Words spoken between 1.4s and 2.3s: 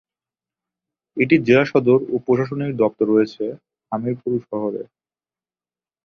জেলা সদর ও